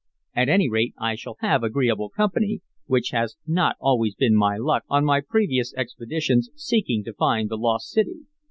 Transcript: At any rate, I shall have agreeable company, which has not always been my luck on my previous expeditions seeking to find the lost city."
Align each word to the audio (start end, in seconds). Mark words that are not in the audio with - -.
At 0.35 0.49
any 0.49 0.67
rate, 0.67 0.95
I 0.97 1.13
shall 1.13 1.35
have 1.41 1.61
agreeable 1.61 2.09
company, 2.09 2.61
which 2.87 3.09
has 3.11 3.35
not 3.45 3.75
always 3.79 4.15
been 4.15 4.35
my 4.35 4.57
luck 4.57 4.83
on 4.89 5.05
my 5.05 5.21
previous 5.21 5.75
expeditions 5.75 6.49
seeking 6.55 7.03
to 7.03 7.13
find 7.13 7.49
the 7.49 7.55
lost 7.57 7.91
city." 7.91 8.21